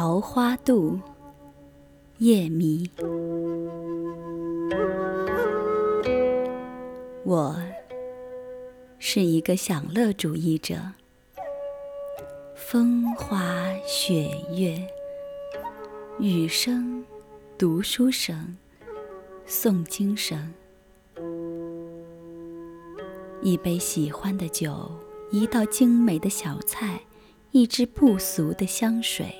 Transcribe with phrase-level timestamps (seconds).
[0.00, 0.96] 桃花渡，
[2.18, 2.88] 夜迷。
[7.24, 7.60] 我
[9.00, 10.76] 是一个享乐主义者，
[12.54, 14.80] 风花雪月，
[16.20, 17.04] 雨声、
[17.58, 18.56] 读书声、
[19.48, 20.54] 诵经声，
[23.42, 24.92] 一杯喜欢的酒，
[25.32, 27.00] 一道精美的小菜，
[27.50, 29.34] 一支不俗的香水，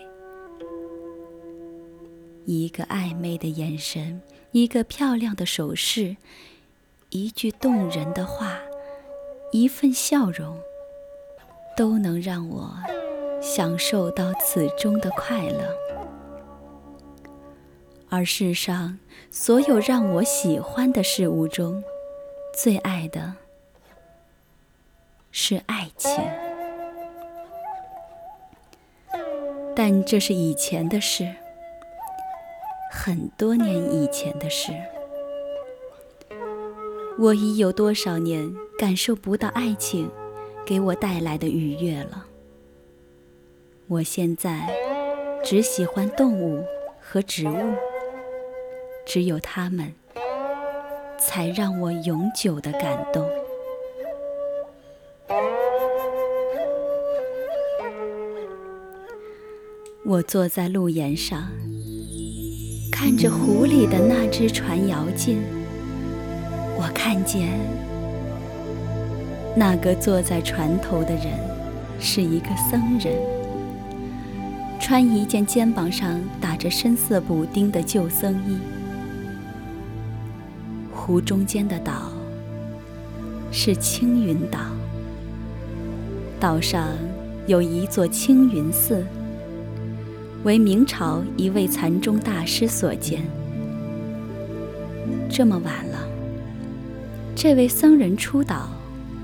[2.51, 6.16] 一个暧昧的眼神，一个漂亮的手势，
[7.11, 8.59] 一句动人的话，
[9.52, 10.59] 一份笑容，
[11.77, 12.75] 都能让我
[13.42, 15.77] 享受到此中的快乐。
[18.09, 18.98] 而世上
[19.31, 21.84] 所有让我喜欢的事物中，
[22.56, 23.34] 最爱的
[25.31, 26.11] 是爱情。
[29.77, 31.34] 但这是以前的事，
[33.09, 34.70] 很多年以前的事。
[37.19, 40.11] 我已有多少年感受不到爱情
[40.67, 42.27] 给我带来的愉悦了？
[43.87, 44.69] 我现在
[45.42, 46.62] 只喜欢动物
[47.00, 47.75] 和植物。
[49.06, 49.95] 只有他们，
[51.19, 53.27] 才让我永久的感动。
[60.05, 61.48] 我坐在路沿上，
[63.00, 65.41] 看着湖里的那只船摇进。
[66.77, 67.48] 我看见
[69.54, 71.26] 那个坐在船头的人
[72.00, 73.14] 是一个僧人，
[74.80, 78.58] 穿一件肩膀上打着深色补丁的旧僧衣。
[80.92, 82.10] 湖中间的岛
[83.53, 84.58] 是青云岛，
[86.41, 86.88] 岛上
[87.47, 89.06] 有一座青云寺，
[90.44, 93.22] 为明朝一位禅宗大师所建。
[95.31, 96.09] 这么晚了，
[97.34, 98.69] 这位僧人出岛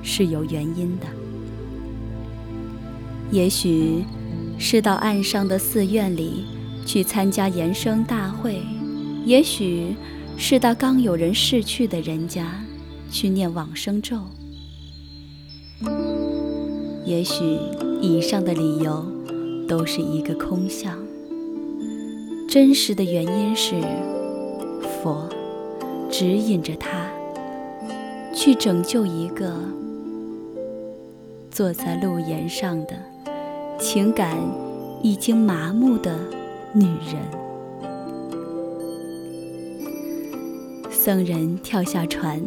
[0.02, 1.06] 是有原因的，
[3.30, 4.04] 也许
[4.58, 6.44] 是到岸上的寺院里
[6.86, 8.62] 去参加延生大会，
[9.25, 9.94] 也许。
[10.36, 12.60] 是到刚有人逝去的人家
[13.08, 14.19] 去念往生咒。
[17.04, 17.56] 也许
[18.02, 19.06] 以上的理由
[19.69, 20.98] 都是一个空相，
[22.54, 23.75] 真实的原因是
[25.03, 25.28] 佛
[26.09, 27.10] 指引着他
[28.32, 29.53] 去拯救一个
[31.50, 32.91] 坐在路沿上的
[33.76, 34.38] 情感
[35.03, 36.16] 已经麻木的
[36.72, 37.16] 女人。
[40.93, 42.41] 僧人跳下船，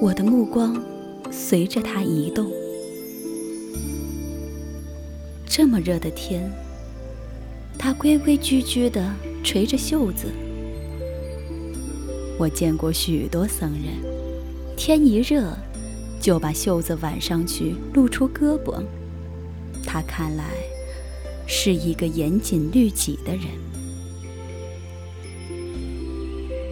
[0.00, 0.82] 我的目光
[1.30, 2.46] 随着他移动。
[5.46, 6.50] 这么热的天，
[7.78, 10.26] 他规规矩矩地垂着袖子。
[12.36, 13.94] 我见过许多僧人，
[14.76, 15.56] 天一热
[16.20, 18.82] 就把袖子挽上去，露出胳膊。
[19.84, 20.44] 他看来
[21.46, 23.44] 是一个严谨律己的人。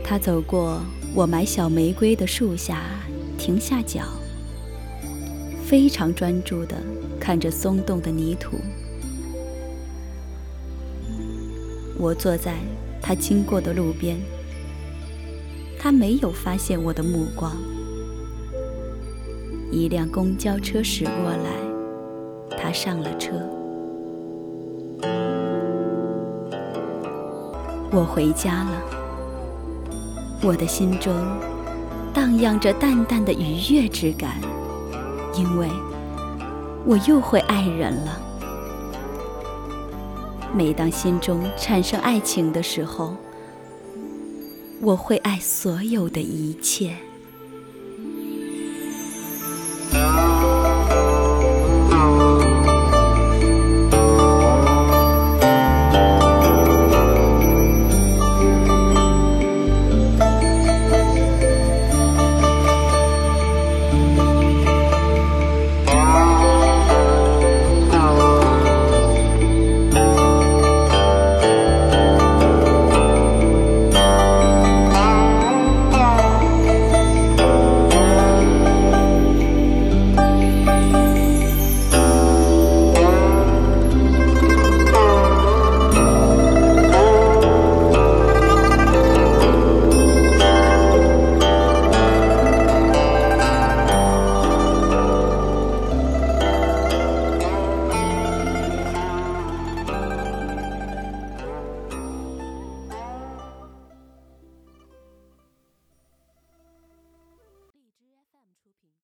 [0.05, 0.81] 他走过
[1.15, 2.85] 我买小玫瑰的树下，
[3.39, 4.03] 停下脚，
[5.65, 6.77] 非常专注地
[7.19, 8.57] 看着松动的泥土。
[11.99, 12.55] 我坐在
[13.01, 14.17] 他经过的路边，
[15.79, 17.57] 他没有发现我的目光。
[19.73, 23.33] 一辆公交车驶过来，他上了车。
[27.91, 28.83] 我回家了。
[30.43, 31.15] 我的心中
[32.13, 34.39] 荡漾着淡淡的愉悦之感，
[35.35, 35.67] 因为
[36.85, 38.21] 我又会爱人了。
[40.57, 43.15] 每当心中产生爱情的时候，
[44.81, 46.97] 我会爱所有的一切。